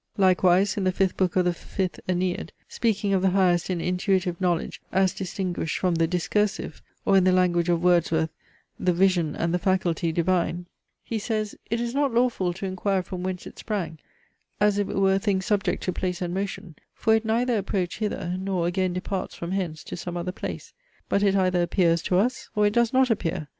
Likewise 0.17 0.77
in 0.77 0.83
the 0.83 0.91
fifth 0.91 1.15
book 1.15 1.35
of 1.35 1.45
the 1.45 1.53
fifth 1.53 1.99
Ennead, 2.09 2.49
speaking 2.67 3.13
of 3.13 3.21
the 3.21 3.29
highest 3.29 3.69
and 3.69 3.79
intuitive 3.79 4.41
knowledge 4.41 4.81
as 4.91 5.13
distinguished 5.13 5.77
from 5.77 5.93
the 5.93 6.07
discursive, 6.07 6.81
or 7.05 7.15
in 7.17 7.23
the 7.23 7.31
language 7.31 7.69
of 7.69 7.83
Wordsworth, 7.83 8.31
"The 8.79 8.93
vision 8.93 9.35
and 9.35 9.53
the 9.53 9.59
faculty 9.59 10.11
divine;" 10.11 10.65
he 11.03 11.19
says: 11.19 11.55
"it 11.69 11.79
is 11.79 11.93
not 11.93 12.11
lawful 12.11 12.51
to 12.51 12.65
inquire 12.65 13.03
from 13.03 13.21
whence 13.21 13.45
it 13.45 13.59
sprang, 13.59 13.99
as 14.59 14.79
if 14.79 14.89
it 14.89 14.97
were 14.97 15.13
a 15.13 15.19
thing 15.19 15.39
subject 15.39 15.83
to 15.83 15.93
place 15.93 16.19
and 16.19 16.33
motion, 16.33 16.77
for 16.95 17.13
it 17.13 17.23
neither 17.23 17.55
approached 17.59 17.99
hither, 17.99 18.35
nor 18.39 18.65
again 18.65 18.93
departs 18.93 19.35
from 19.35 19.51
hence 19.51 19.83
to 19.83 19.95
some 19.95 20.17
other 20.17 20.31
place; 20.31 20.73
but 21.09 21.21
it 21.21 21.35
either 21.35 21.61
appears 21.61 22.01
to 22.01 22.17
us 22.17 22.49
or 22.55 22.65
it 22.65 22.73
does 22.73 22.91
not 22.91 23.11
appear. 23.11 23.49